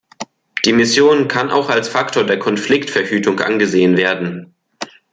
[0.65, 4.55] Die Mission kann auch als Faktor der Konfliktverhütung angesehen werden.